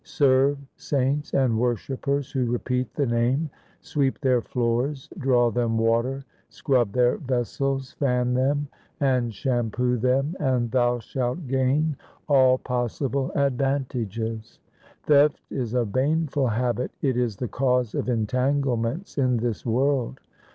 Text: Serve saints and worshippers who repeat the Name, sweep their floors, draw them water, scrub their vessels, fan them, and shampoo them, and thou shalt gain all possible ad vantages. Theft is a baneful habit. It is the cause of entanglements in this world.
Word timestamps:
Serve 0.03 0.57
saints 0.77 1.31
and 1.31 1.59
worshippers 1.59 2.31
who 2.31 2.45
repeat 2.47 2.91
the 2.95 3.05
Name, 3.05 3.51
sweep 3.81 4.19
their 4.19 4.41
floors, 4.41 5.07
draw 5.19 5.51
them 5.51 5.77
water, 5.77 6.25
scrub 6.49 6.91
their 6.91 7.17
vessels, 7.17 7.91
fan 7.91 8.33
them, 8.33 8.67
and 8.99 9.31
shampoo 9.31 9.97
them, 9.97 10.35
and 10.39 10.71
thou 10.71 10.97
shalt 10.97 11.45
gain 11.47 11.95
all 12.27 12.57
possible 12.57 13.31
ad 13.35 13.59
vantages. 13.59 14.57
Theft 15.03 15.39
is 15.51 15.75
a 15.75 15.85
baneful 15.85 16.47
habit. 16.47 16.89
It 17.03 17.15
is 17.15 17.35
the 17.37 17.47
cause 17.47 17.93
of 17.93 18.09
entanglements 18.09 19.19
in 19.19 19.37
this 19.37 19.63
world. 19.67 20.19